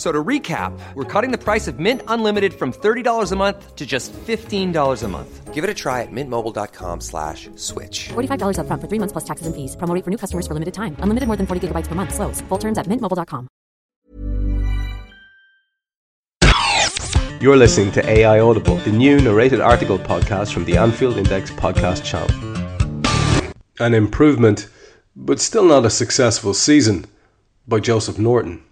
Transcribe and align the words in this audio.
So 0.00 0.10
to 0.10 0.24
recap, 0.24 0.72
we're 0.94 1.04
cutting 1.04 1.30
the 1.30 1.36
price 1.36 1.68
of 1.68 1.78
Mint 1.78 2.00
Unlimited 2.08 2.54
from 2.54 2.72
$30 2.72 3.32
a 3.32 3.36
month 3.36 3.76
to 3.76 3.84
just 3.84 4.14
$15 4.14 5.02
a 5.02 5.08
month. 5.08 5.52
Give 5.52 5.62
it 5.62 5.68
a 5.68 5.74
try 5.74 6.00
at 6.00 6.08
mintmobile.com 6.10 7.02
slash 7.02 7.50
switch. 7.56 8.08
$45 8.08 8.60
up 8.60 8.66
front 8.66 8.80
for 8.80 8.88
three 8.88 8.98
months 8.98 9.12
plus 9.12 9.24
taxes 9.24 9.46
and 9.46 9.54
fees. 9.54 9.76
Promo 9.76 9.94
rate 9.94 10.02
for 10.02 10.10
new 10.10 10.16
customers 10.16 10.46
for 10.46 10.54
limited 10.54 10.72
time. 10.72 10.96
Unlimited 11.00 11.26
more 11.26 11.36
than 11.36 11.46
40 11.46 11.68
gigabytes 11.68 11.86
per 11.86 11.94
month. 11.94 12.14
Slows. 12.14 12.40
Full 12.48 12.56
terms 12.56 12.78
at 12.78 12.86
mintmobile.com. 12.86 13.46
You're 17.42 17.58
listening 17.58 17.92
to 17.92 18.08
AI 18.08 18.40
Audible, 18.40 18.76
the 18.76 18.92
new 18.92 19.20
narrated 19.20 19.60
article 19.60 19.98
podcast 19.98 20.54
from 20.54 20.64
the 20.64 20.78
Anfield 20.78 21.18
Index 21.18 21.50
podcast 21.50 22.04
channel. 22.04 22.32
An 23.78 23.92
improvement, 23.92 24.70
but 25.14 25.40
still 25.40 25.66
not 25.66 25.84
a 25.84 25.90
successful 25.90 26.54
season, 26.54 27.04
by 27.68 27.80
Joseph 27.80 28.18
Norton. 28.18 28.62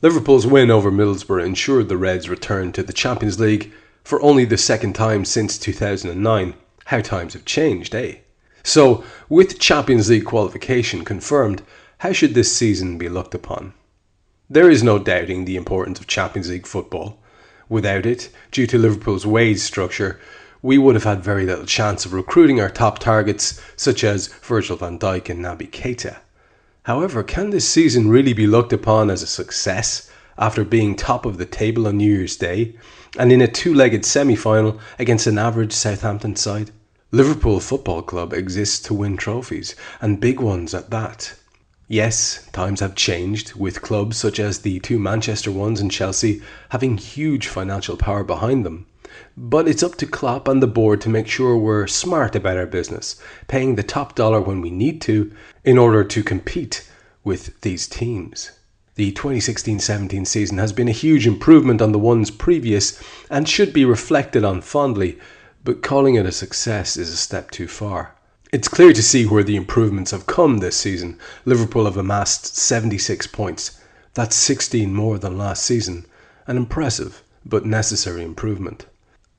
Liverpool's 0.00 0.46
win 0.46 0.70
over 0.70 0.92
Middlesbrough 0.92 1.44
ensured 1.44 1.88
the 1.88 1.96
Reds 1.96 2.28
return 2.28 2.70
to 2.70 2.84
the 2.84 2.92
Champions 2.92 3.40
League 3.40 3.72
for 4.04 4.22
only 4.22 4.44
the 4.44 4.56
second 4.56 4.92
time 4.92 5.24
since 5.24 5.58
2009. 5.58 6.54
How 6.84 7.00
times 7.00 7.32
have 7.32 7.44
changed, 7.44 7.96
eh? 7.96 8.18
So, 8.62 9.02
with 9.28 9.58
Champions 9.58 10.08
League 10.08 10.24
qualification 10.24 11.04
confirmed, 11.04 11.62
how 11.98 12.12
should 12.12 12.34
this 12.34 12.54
season 12.54 12.96
be 12.96 13.08
looked 13.08 13.34
upon? 13.34 13.74
There 14.48 14.70
is 14.70 14.84
no 14.84 15.00
doubting 15.00 15.44
the 15.44 15.56
importance 15.56 15.98
of 15.98 16.06
Champions 16.06 16.48
League 16.48 16.66
football. 16.66 17.18
Without 17.68 18.06
it, 18.06 18.30
due 18.52 18.68
to 18.68 18.78
Liverpool's 18.78 19.26
wage 19.26 19.58
structure, 19.58 20.20
we 20.62 20.78
would 20.78 20.94
have 20.94 21.04
had 21.04 21.24
very 21.24 21.44
little 21.44 21.66
chance 21.66 22.06
of 22.06 22.12
recruiting 22.12 22.60
our 22.60 22.70
top 22.70 23.00
targets, 23.00 23.60
such 23.74 24.04
as 24.04 24.28
Virgil 24.28 24.76
van 24.76 24.96
Dijk 24.96 25.28
and 25.28 25.44
Naby 25.44 25.70
Keita. 25.70 26.18
However, 26.84 27.22
can 27.22 27.50
this 27.50 27.68
season 27.68 28.08
really 28.08 28.32
be 28.32 28.46
looked 28.46 28.72
upon 28.72 29.10
as 29.10 29.22
a 29.22 29.26
success 29.26 30.10
after 30.38 30.64
being 30.64 30.94
top 30.94 31.26
of 31.26 31.36
the 31.36 31.46
table 31.46 31.86
on 31.86 31.96
New 31.98 32.12
Year's 32.12 32.36
Day 32.36 32.76
and 33.18 33.32
in 33.32 33.40
a 33.40 33.48
two 33.48 33.74
legged 33.74 34.04
semi 34.04 34.36
final 34.36 34.78
against 34.98 35.26
an 35.26 35.38
average 35.38 35.72
Southampton 35.72 36.36
side? 36.36 36.70
Liverpool 37.10 37.58
Football 37.58 38.02
Club 38.02 38.34
exists 38.34 38.80
to 38.80 38.92
win 38.94 39.16
trophies, 39.16 39.74
and 40.00 40.20
big 40.20 40.40
ones 40.40 40.74
at 40.74 40.90
that. 40.90 41.34
Yes, 41.88 42.46
times 42.52 42.80
have 42.80 42.94
changed, 42.94 43.54
with 43.54 43.80
clubs 43.80 44.18
such 44.18 44.38
as 44.38 44.58
the 44.58 44.78
two 44.80 44.98
Manchester 44.98 45.50
ones 45.50 45.80
and 45.80 45.90
Chelsea 45.90 46.42
having 46.68 46.98
huge 46.98 47.46
financial 47.46 47.96
power 47.96 48.22
behind 48.22 48.66
them. 48.66 48.84
But 49.36 49.68
it's 49.68 49.82
up 49.82 49.96
to 49.96 50.06
Klopp 50.06 50.48
and 50.48 50.62
the 50.62 50.66
board 50.66 51.00
to 51.02 51.08
make 51.08 51.28
sure 51.28 51.56
we're 51.56 51.86
smart 51.86 52.34
about 52.34 52.56
our 52.56 52.66
business, 52.66 53.16
paying 53.46 53.74
the 53.76 53.82
top 53.82 54.14
dollar 54.14 54.40
when 54.40 54.60
we 54.60 54.70
need 54.70 55.00
to 55.02 55.32
in 55.64 55.78
order 55.78 56.04
to 56.04 56.22
compete 56.22 56.88
with 57.24 57.60
these 57.60 57.86
teams. 57.86 58.50
The 58.94 59.12
2016 59.12 59.78
17 59.78 60.24
season 60.24 60.58
has 60.58 60.72
been 60.72 60.88
a 60.88 60.92
huge 60.92 61.26
improvement 61.26 61.80
on 61.80 61.92
the 61.92 61.98
ones 61.98 62.30
previous 62.30 63.00
and 63.30 63.48
should 63.48 63.72
be 63.72 63.84
reflected 63.84 64.44
on 64.44 64.60
fondly, 64.60 65.18
but 65.62 65.82
calling 65.82 66.16
it 66.16 66.26
a 66.26 66.32
success 66.32 66.96
is 66.96 67.12
a 67.12 67.16
step 67.16 67.50
too 67.50 67.68
far. 67.68 68.14
It's 68.50 68.66
clear 68.66 68.92
to 68.94 69.02
see 69.02 69.26
where 69.26 69.44
the 69.44 69.56
improvements 69.56 70.10
have 70.10 70.26
come 70.26 70.58
this 70.58 70.76
season. 70.76 71.18
Liverpool 71.44 71.84
have 71.84 71.96
amassed 71.96 72.56
76 72.56 73.26
points. 73.26 73.78
That's 74.14 74.34
16 74.34 74.92
more 74.92 75.18
than 75.18 75.36
last 75.38 75.64
season. 75.64 76.06
An 76.46 76.56
impressive 76.56 77.22
but 77.44 77.66
necessary 77.66 78.22
improvement. 78.22 78.86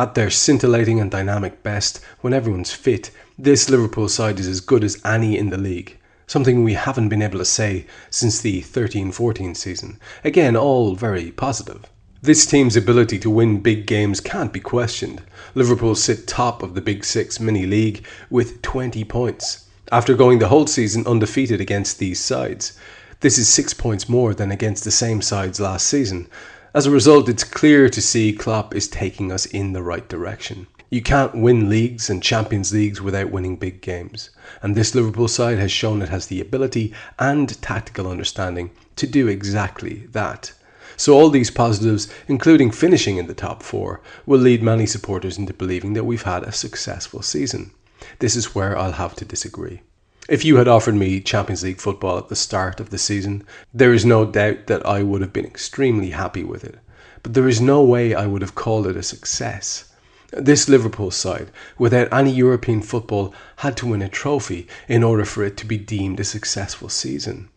At 0.00 0.14
their 0.14 0.30
scintillating 0.30 1.00
and 1.00 1.10
dynamic 1.10 1.64
best, 1.64 1.98
when 2.20 2.32
everyone's 2.32 2.72
fit, 2.72 3.10
this 3.36 3.68
Liverpool 3.68 4.08
side 4.08 4.38
is 4.38 4.46
as 4.46 4.60
good 4.60 4.84
as 4.84 5.04
any 5.04 5.36
in 5.36 5.50
the 5.50 5.58
league. 5.58 5.96
Something 6.28 6.62
we 6.62 6.74
haven't 6.74 7.08
been 7.08 7.20
able 7.20 7.38
to 7.38 7.44
say 7.44 7.84
since 8.08 8.40
the 8.40 8.60
13 8.60 9.10
14 9.10 9.56
season. 9.56 9.98
Again, 10.22 10.54
all 10.54 10.94
very 10.94 11.32
positive. 11.32 11.84
This 12.22 12.46
team's 12.46 12.76
ability 12.76 13.18
to 13.18 13.30
win 13.30 13.58
big 13.58 13.86
games 13.86 14.20
can't 14.20 14.52
be 14.52 14.60
questioned. 14.60 15.20
Liverpool 15.56 15.96
sit 15.96 16.28
top 16.28 16.62
of 16.62 16.74
the 16.74 16.80
Big 16.80 17.04
Six 17.04 17.40
mini 17.40 17.66
league 17.66 18.04
with 18.30 18.62
20 18.62 19.02
points, 19.02 19.64
after 19.90 20.14
going 20.14 20.38
the 20.38 20.48
whole 20.48 20.68
season 20.68 21.08
undefeated 21.08 21.60
against 21.60 21.98
these 21.98 22.20
sides. 22.20 22.78
This 23.18 23.36
is 23.36 23.48
six 23.48 23.74
points 23.74 24.08
more 24.08 24.32
than 24.32 24.52
against 24.52 24.84
the 24.84 24.92
same 24.92 25.22
sides 25.22 25.58
last 25.58 25.88
season, 25.88 26.28
as 26.74 26.86
a 26.86 26.90
result, 26.90 27.28
it's 27.28 27.44
clear 27.44 27.88
to 27.88 28.02
see 28.02 28.32
Klopp 28.32 28.74
is 28.74 28.88
taking 28.88 29.32
us 29.32 29.46
in 29.46 29.72
the 29.72 29.82
right 29.82 30.06
direction. 30.06 30.66
You 30.90 31.00
can't 31.00 31.34
win 31.34 31.70
leagues 31.70 32.10
and 32.10 32.22
Champions 32.22 32.72
Leagues 32.72 33.00
without 33.00 33.30
winning 33.30 33.56
big 33.56 33.80
games, 33.80 34.30
and 34.62 34.74
this 34.74 34.94
Liverpool 34.94 35.28
side 35.28 35.58
has 35.58 35.72
shown 35.72 36.02
it 36.02 36.10
has 36.10 36.26
the 36.26 36.40
ability 36.40 36.92
and 37.18 37.60
tactical 37.62 38.10
understanding 38.10 38.70
to 38.96 39.06
do 39.06 39.28
exactly 39.28 40.06
that. 40.12 40.52
So, 40.96 41.14
all 41.14 41.30
these 41.30 41.50
positives, 41.50 42.08
including 42.26 42.70
finishing 42.70 43.16
in 43.16 43.28
the 43.28 43.34
top 43.34 43.62
four, 43.62 44.00
will 44.26 44.40
lead 44.40 44.62
many 44.62 44.84
supporters 44.84 45.38
into 45.38 45.54
believing 45.54 45.94
that 45.94 46.04
we've 46.04 46.22
had 46.22 46.42
a 46.42 46.52
successful 46.52 47.22
season. 47.22 47.70
This 48.18 48.36
is 48.36 48.54
where 48.54 48.76
I'll 48.76 48.92
have 48.92 49.14
to 49.16 49.24
disagree. 49.24 49.80
If 50.28 50.44
you 50.44 50.56
had 50.56 50.68
offered 50.68 50.94
me 50.94 51.22
Champions 51.22 51.62
League 51.62 51.80
football 51.80 52.18
at 52.18 52.28
the 52.28 52.36
start 52.36 52.80
of 52.80 52.90
the 52.90 52.98
season, 52.98 53.44
there 53.72 53.94
is 53.94 54.04
no 54.04 54.26
doubt 54.26 54.66
that 54.66 54.84
I 54.84 55.02
would 55.02 55.22
have 55.22 55.32
been 55.32 55.46
extremely 55.46 56.10
happy 56.10 56.44
with 56.44 56.64
it. 56.64 56.76
But 57.22 57.32
there 57.32 57.48
is 57.48 57.62
no 57.62 57.82
way 57.82 58.14
I 58.14 58.26
would 58.26 58.42
have 58.42 58.54
called 58.54 58.86
it 58.86 58.96
a 58.98 59.02
success. 59.02 59.86
This 60.30 60.68
Liverpool 60.68 61.10
side, 61.10 61.50
without 61.78 62.12
any 62.12 62.30
European 62.30 62.82
football, 62.82 63.32
had 63.56 63.74
to 63.78 63.86
win 63.86 64.02
a 64.02 64.08
trophy 64.10 64.68
in 64.86 65.02
order 65.02 65.24
for 65.24 65.44
it 65.44 65.56
to 65.56 65.66
be 65.66 65.78
deemed 65.78 66.20
a 66.20 66.24
successful 66.24 66.90
season. 66.90 67.48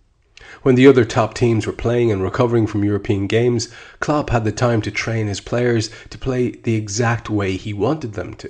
When 0.61 0.75
the 0.75 0.87
other 0.87 1.03
top 1.03 1.33
teams 1.33 1.67
were 1.67 1.73
playing 1.73 2.09
and 2.09 2.23
recovering 2.23 2.67
from 2.67 2.85
European 2.85 3.27
games, 3.27 3.67
Klopp 3.99 4.29
had 4.29 4.45
the 4.45 4.51
time 4.53 4.81
to 4.83 4.91
train 4.91 5.27
his 5.27 5.41
players 5.41 5.89
to 6.09 6.17
play 6.17 6.51
the 6.51 6.75
exact 6.75 7.29
way 7.29 7.57
he 7.57 7.73
wanted 7.73 8.13
them 8.13 8.33
to. 8.35 8.49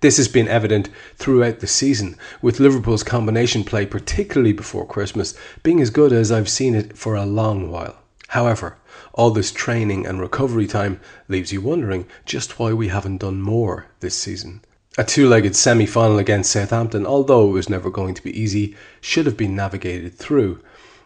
This 0.00 0.18
has 0.18 0.28
been 0.28 0.46
evident 0.46 0.90
throughout 1.16 1.60
the 1.60 1.66
season, 1.66 2.16
with 2.42 2.60
Liverpool's 2.60 3.02
combination 3.02 3.64
play, 3.64 3.86
particularly 3.86 4.52
before 4.52 4.86
Christmas, 4.86 5.34
being 5.62 5.80
as 5.80 5.88
good 5.88 6.12
as 6.12 6.30
I've 6.30 6.50
seen 6.50 6.74
it 6.74 6.98
for 6.98 7.14
a 7.14 7.24
long 7.24 7.70
while. 7.70 7.96
However, 8.28 8.76
all 9.14 9.30
this 9.30 9.50
training 9.50 10.06
and 10.06 10.20
recovery 10.20 10.66
time 10.66 11.00
leaves 11.28 11.50
you 11.50 11.62
wondering 11.62 12.06
just 12.26 12.58
why 12.58 12.74
we 12.74 12.88
haven't 12.88 13.18
done 13.18 13.40
more 13.40 13.86
this 14.00 14.14
season. 14.14 14.60
A 14.98 15.04
two 15.04 15.28
legged 15.28 15.56
semi 15.56 15.86
final 15.86 16.18
against 16.18 16.50
Southampton, 16.50 17.06
although 17.06 17.48
it 17.48 17.52
was 17.52 17.70
never 17.70 17.88
going 17.88 18.12
to 18.14 18.22
be 18.22 18.38
easy, 18.38 18.76
should 19.00 19.24
have 19.24 19.36
been 19.36 19.56
navigated 19.56 20.14
through. 20.14 20.60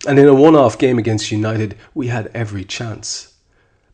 And 0.07 0.19
in 0.19 0.27
a 0.27 0.35
one 0.35 0.57
off 0.57 0.79
game 0.79 0.99
against 0.99 1.31
United, 1.31 1.77
we 1.95 2.09
had 2.09 2.31
every 2.35 2.65
chance. 2.65 3.35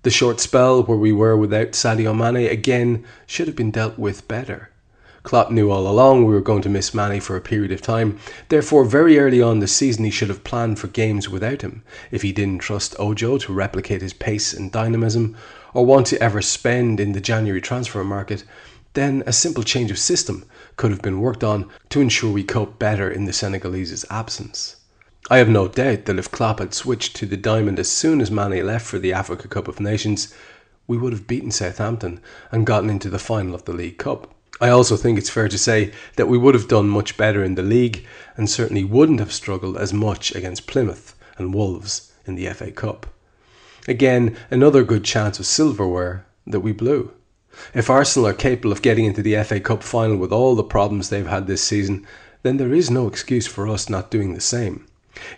The 0.02 0.10
short 0.10 0.40
spell 0.40 0.82
where 0.82 0.96
we 0.96 1.12
were 1.12 1.37
without 1.37 1.72
Sadio 1.72 2.16
Mane 2.16 2.49
again 2.49 3.04
should 3.26 3.46
have 3.46 3.56
been 3.56 3.70
dealt 3.70 3.99
with 3.99 4.28
better. 4.28 4.70
Klopp 5.26 5.50
knew 5.50 5.73
all 5.73 5.88
along 5.88 6.25
we 6.25 6.32
were 6.32 6.40
going 6.40 6.62
to 6.62 6.69
miss 6.69 6.94
Mane 6.94 7.20
for 7.20 7.34
a 7.34 7.40
period 7.40 7.73
of 7.73 7.82
time. 7.82 8.17
Therefore, 8.49 8.84
very 8.84 9.19
early 9.19 9.43
on 9.43 9.58
the 9.58 9.67
season, 9.67 10.05
he 10.05 10.11
should 10.12 10.28
have 10.28 10.44
planned 10.44 10.78
for 10.78 10.87
games 10.87 11.28
without 11.28 11.62
him. 11.62 11.82
If 12.12 12.23
he 12.23 12.31
didn't 12.31 12.61
trust 12.61 12.94
Ojo 13.00 13.37
to 13.38 13.52
replicate 13.52 14.02
his 14.02 14.12
pace 14.12 14.52
and 14.52 14.70
dynamism, 14.70 15.37
or 15.75 15.84
want 15.84 16.06
to 16.06 16.23
ever 16.23 16.40
spend 16.40 17.00
in 17.00 17.11
the 17.11 17.20
January 17.20 17.61
transfer 17.61 18.05
market, 18.05 18.44
then 18.94 19.25
a 19.26 19.32
simple 19.32 19.64
change 19.64 19.90
of 19.90 19.99
system 19.99 20.44
could 20.76 20.93
have 20.93 21.02
been 21.02 21.20
worked 21.20 21.43
on 21.43 21.69
to 21.88 22.00
ensure 22.00 22.31
we 22.31 22.44
cope 22.44 22.78
better 22.78 23.11
in 23.11 23.25
the 23.25 23.32
Senegalese's 23.32 24.05
absence. 24.08 24.76
I 25.28 25.38
have 25.38 25.49
no 25.49 25.67
doubt 25.67 26.05
that 26.05 26.20
if 26.20 26.31
Klopp 26.31 26.61
had 26.61 26.73
switched 26.73 27.17
to 27.17 27.26
the 27.26 27.37
diamond 27.37 27.81
as 27.81 27.90
soon 27.90 28.20
as 28.20 28.31
Mane 28.31 28.64
left 28.64 28.87
for 28.87 29.00
the 29.00 29.12
Africa 29.12 29.49
Cup 29.49 29.67
of 29.67 29.81
Nations, 29.81 30.32
we 30.87 30.96
would 30.96 31.12
have 31.12 31.26
beaten 31.26 31.50
Southampton 31.50 32.20
and 32.52 32.64
gotten 32.64 32.90
into 32.90 33.11
the 33.11 33.19
final 33.19 33.56
of 33.56 33.64
the 33.64 33.73
League 33.73 33.99
Cup. 33.99 34.32
I 34.61 34.70
also 34.70 34.97
think 34.97 35.19
it's 35.19 35.31
fair 35.31 35.49
to 35.49 35.58
say 35.58 35.93
that 36.17 36.29
we 36.29 36.38
would 36.38 36.55
have 36.55 36.69
done 36.69 36.88
much 36.88 37.17
better 37.17 37.44
in 37.44 37.56
the 37.56 37.62
league 37.62 38.06
and 38.37 38.49
certainly 38.49 38.85
wouldn't 38.85 39.20
have 39.20 39.32
struggled 39.32 39.76
as 39.76 39.93
much 39.93 40.35
against 40.35 40.67
Plymouth 40.67 41.14
and 41.37 41.53
Wolves 41.53 42.12
in 42.26 42.37
the 42.37 42.49
FA 42.49 42.70
Cup. 42.70 43.06
Again, 43.87 44.37
another 44.50 44.82
good 44.82 45.05
chance 45.05 45.38
of 45.38 45.47
silverware 45.47 46.26
that 46.47 46.61
we 46.61 46.73
blew. 46.73 47.12
If 47.75 47.91
Arsenal 47.91 48.29
are 48.29 48.35
capable 48.35 48.73
of 48.73 48.82
getting 48.82 49.05
into 49.05 49.23
the 49.23 49.43
FA 49.44 49.61
Cup 49.61 49.82
final 49.82 50.17
with 50.17 50.32
all 50.32 50.55
the 50.55 50.64
problems 50.64 51.09
they've 51.09 51.26
had 51.26 51.47
this 51.47 51.62
season, 51.62 52.06
then 52.43 52.56
there 52.56 52.75
is 52.75 52.91
no 52.91 53.06
excuse 53.06 53.47
for 53.47 53.69
us 53.69 53.88
not 53.88 54.11
doing 54.11 54.35
the 54.35 54.41
same. 54.41 54.87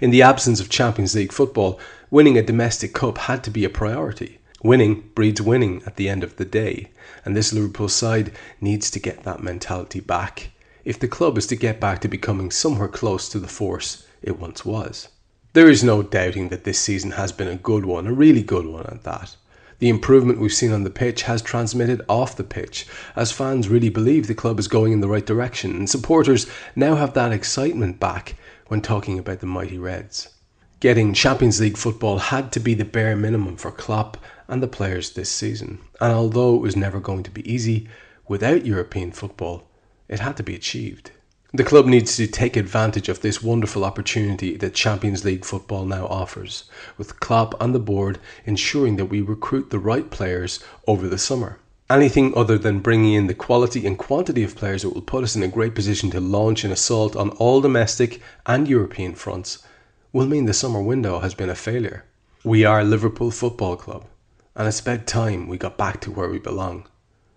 In 0.00 0.10
the 0.10 0.22
absence 0.22 0.60
of 0.60 0.68
Champions 0.68 1.14
League 1.14 1.32
football, 1.32 1.78
winning 2.10 2.36
a 2.36 2.42
domestic 2.42 2.92
cup 2.92 3.18
had 3.18 3.44
to 3.44 3.50
be 3.50 3.64
a 3.64 3.70
priority. 3.70 4.38
Winning 4.62 5.08
breeds 5.14 5.40
winning 5.40 5.82
at 5.86 5.94
the 5.94 6.08
end 6.08 6.24
of 6.24 6.34
the 6.34 6.44
day, 6.44 6.90
and 7.24 7.36
this 7.36 7.52
Liverpool 7.52 7.88
side 7.88 8.32
needs 8.60 8.90
to 8.90 8.98
get 8.98 9.22
that 9.22 9.42
mentality 9.42 10.00
back 10.00 10.50
if 10.84 10.98
the 10.98 11.06
club 11.06 11.38
is 11.38 11.46
to 11.46 11.54
get 11.54 11.78
back 11.78 12.00
to 12.00 12.08
becoming 12.08 12.50
somewhere 12.50 12.88
close 12.88 13.28
to 13.28 13.38
the 13.38 13.46
force 13.46 14.06
it 14.20 14.40
once 14.40 14.64
was. 14.64 15.08
There 15.52 15.70
is 15.70 15.84
no 15.84 16.02
doubting 16.02 16.48
that 16.48 16.64
this 16.64 16.78
season 16.78 17.12
has 17.12 17.30
been 17.30 17.46
a 17.46 17.56
good 17.56 17.84
one, 17.84 18.06
a 18.06 18.12
really 18.12 18.42
good 18.42 18.66
one 18.66 18.86
at 18.86 19.04
that. 19.04 19.36
The 19.78 19.88
improvement 19.88 20.40
we've 20.40 20.52
seen 20.52 20.72
on 20.72 20.82
the 20.82 20.90
pitch 20.90 21.22
has 21.22 21.40
transmitted 21.40 22.02
off 22.08 22.36
the 22.36 22.42
pitch, 22.42 22.84
as 23.14 23.30
fans 23.30 23.68
really 23.68 23.90
believe 23.90 24.26
the 24.26 24.34
club 24.34 24.58
is 24.58 24.66
going 24.66 24.92
in 24.92 25.00
the 25.00 25.08
right 25.08 25.24
direction, 25.24 25.76
and 25.76 25.88
supporters 25.88 26.48
now 26.74 26.96
have 26.96 27.14
that 27.14 27.30
excitement 27.30 28.00
back 28.00 28.34
when 28.66 28.80
talking 28.80 29.20
about 29.20 29.38
the 29.38 29.46
mighty 29.46 29.78
Reds. 29.78 30.30
Getting 30.80 31.12
Champions 31.12 31.60
League 31.60 31.76
football 31.76 32.18
had 32.18 32.52
to 32.52 32.60
be 32.60 32.72
the 32.72 32.84
bare 32.84 33.16
minimum 33.16 33.56
for 33.56 33.72
Klopp 33.72 34.16
and 34.46 34.62
the 34.62 34.68
players 34.68 35.10
this 35.10 35.28
season, 35.28 35.80
and 36.00 36.12
although 36.12 36.54
it 36.54 36.60
was 36.60 36.76
never 36.76 37.00
going 37.00 37.24
to 37.24 37.32
be 37.32 37.52
easy, 37.52 37.88
without 38.28 38.64
European 38.64 39.10
football, 39.10 39.68
it 40.06 40.20
had 40.20 40.36
to 40.36 40.44
be 40.44 40.54
achieved. 40.54 41.10
The 41.52 41.64
club 41.64 41.86
needs 41.86 42.14
to 42.14 42.28
take 42.28 42.56
advantage 42.56 43.08
of 43.08 43.22
this 43.22 43.42
wonderful 43.42 43.84
opportunity 43.84 44.56
that 44.58 44.74
Champions 44.74 45.24
League 45.24 45.44
football 45.44 45.84
now 45.84 46.06
offers, 46.06 46.70
with 46.96 47.18
Klopp 47.18 47.60
and 47.60 47.74
the 47.74 47.80
board 47.80 48.20
ensuring 48.46 48.94
that 48.98 49.06
we 49.06 49.20
recruit 49.20 49.70
the 49.70 49.80
right 49.80 50.08
players 50.08 50.62
over 50.86 51.08
the 51.08 51.18
summer. 51.18 51.58
Anything 51.90 52.32
other 52.36 52.56
than 52.56 52.78
bringing 52.78 53.14
in 53.14 53.26
the 53.26 53.34
quality 53.34 53.84
and 53.84 53.98
quantity 53.98 54.44
of 54.44 54.54
players 54.54 54.82
that 54.82 54.90
will 54.90 55.02
put 55.02 55.24
us 55.24 55.34
in 55.34 55.42
a 55.42 55.48
great 55.48 55.74
position 55.74 56.08
to 56.12 56.20
launch 56.20 56.62
an 56.62 56.70
assault 56.70 57.16
on 57.16 57.30
all 57.30 57.60
domestic 57.60 58.20
and 58.46 58.68
European 58.68 59.16
fronts 59.16 59.64
will 60.12 60.26
mean 60.26 60.46
the 60.46 60.54
summer 60.54 60.82
window 60.82 61.20
has 61.20 61.34
been 61.34 61.50
a 61.50 61.54
failure. 61.54 62.04
We 62.44 62.64
are 62.64 62.84
Liverpool 62.84 63.30
Football 63.30 63.76
Club, 63.76 64.06
and 64.54 64.66
it's 64.68 64.80
about 64.80 65.06
time 65.06 65.48
we 65.48 65.58
got 65.58 65.76
back 65.76 66.00
to 66.02 66.10
where 66.10 66.28
we 66.28 66.38
belong 66.38 66.86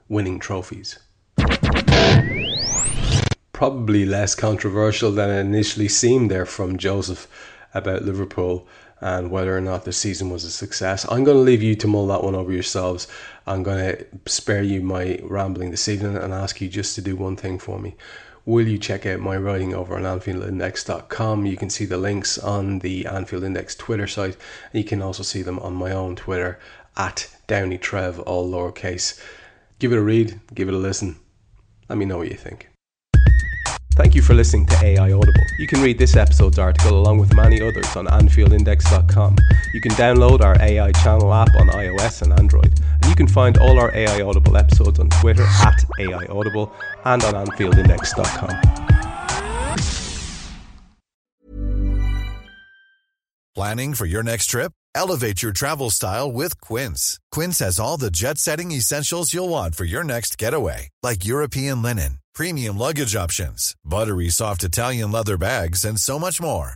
winning 0.08 0.40
trophies 0.40 1.00
probably 3.62 4.06
less 4.06 4.34
controversial 4.34 5.12
than 5.12 5.30
it 5.30 5.40
initially 5.40 5.88
seemed 5.88 6.32
there 6.32 6.48
from 6.48 6.80
Joseph 6.80 7.28
about 7.76 8.02
Liverpool 8.02 8.68
and 9.02 9.30
whether 9.30 9.56
or 9.56 9.62
not 9.62 9.86
the 9.86 9.94
season 9.94 10.32
was 10.32 10.44
a 10.44 10.50
success. 10.50 11.06
I'm 11.12 11.24
going 11.24 11.38
to 11.38 11.44
leave 11.44 11.62
you 11.62 11.76
to 11.76 11.88
mull 11.88 12.08
that 12.08 12.24
one 12.24 12.34
over 12.34 12.52
yourselves. 12.52 13.08
I'm 13.46 13.62
going 13.62 13.78
to 13.78 14.06
spare 14.26 14.64
you 14.64 14.82
my 14.82 15.20
rambling 15.22 15.70
this 15.70 15.88
evening 15.88 16.18
and 16.18 16.34
ask 16.34 16.60
you 16.60 16.70
just 16.70 16.96
to 16.96 17.04
do 17.04 17.16
one 17.16 17.36
thing 17.36 17.60
for 17.60 17.78
me. 17.78 17.94
Will 18.46 18.68
you 18.68 18.80
check 18.80 19.06
out 19.06 19.20
my 19.20 19.38
writing 19.38 19.76
over 19.76 19.96
on 19.96 20.02
AnfieldIndex.com? 20.02 21.46
You 21.46 21.58
can 21.58 21.70
see 21.70 21.86
the 21.86 21.98
links 21.98 22.40
on 22.40 22.80
the 22.80 23.06
Anfield 23.06 23.44
Index 23.44 23.76
Twitter 23.76 24.08
site. 24.08 24.36
And 24.74 24.82
you 24.82 24.84
can 24.84 25.02
also 25.02 25.22
see 25.22 25.44
them 25.44 25.60
on 25.60 25.76
my 25.76 25.92
own 25.92 26.16
Twitter 26.16 26.60
at 26.98 27.28
DowneyTrev, 27.48 28.24
all 28.26 28.52
lowercase. 28.52 29.22
Give 29.78 29.94
it 29.94 29.98
a 29.98 30.02
read, 30.02 30.40
give 30.54 30.68
it 30.68 30.74
a 30.74 30.78
listen. 30.78 31.18
Let 31.88 32.00
me 32.00 32.06
know 32.06 32.18
what 32.18 32.32
you 32.32 32.38
think. 32.38 32.68
Thank 33.94 34.16
you 34.16 34.22
for 34.22 34.34
listening 34.34 34.66
to 34.68 34.86
AI 34.86 35.12
Audible. 35.12 35.44
You 35.60 35.68
can 35.68 35.82
read 35.82 36.00
this 36.00 36.16
episode's 36.16 36.58
article 36.58 36.98
along 36.98 37.20
with 37.20 37.36
many 37.36 37.62
others 37.62 37.96
on 37.96 38.08
AnfieldIndex.com. 38.08 39.38
You 39.74 39.82
can 39.82 39.92
download 39.92 40.42
our 40.42 40.60
AI 40.62 40.92
channel 40.94 41.32
app 41.34 41.50
on 41.60 41.68
iOS 41.68 42.22
and 42.22 42.34
Android. 42.40 42.80
You 43.12 43.16
can 43.16 43.28
find 43.28 43.58
all 43.58 43.78
our 43.78 43.94
AI 43.94 44.22
Audible 44.22 44.56
episodes 44.56 44.98
on 44.98 45.10
Twitter 45.10 45.44
at 45.44 45.84
AI 46.00 46.26
Audible 46.30 46.72
and 47.04 47.22
on 47.24 47.34
AnfieldIndex.com. 47.46 48.56
Planning 53.54 53.94
for 53.96 54.06
your 54.06 54.24
next 54.24 54.48
trip? 54.48 54.72
Elevate 54.96 55.44
your 55.44 55.52
travel 55.52 55.90
style 55.90 56.32
with 56.32 56.60
Quince. 56.62 57.20
Quince 57.32 57.60
has 57.60 57.80
all 57.80 57.98
the 57.98 58.12
jet 58.12 58.38
setting 58.38 58.72
essentials 58.72 59.34
you'll 59.34 59.50
want 59.50 59.76
for 59.76 59.84
your 59.84 60.04
next 60.04 60.38
getaway, 60.38 60.90
like 61.04 61.26
European 61.26 61.82
linen 61.82 62.22
premium 62.34 62.78
luggage 62.78 63.16
options, 63.16 63.76
buttery 63.84 64.30
soft 64.30 64.64
Italian 64.64 65.12
leather 65.12 65.38
bags, 65.38 65.86
and 65.86 66.00
so 66.00 66.18
much 66.18 66.42
more. 66.42 66.76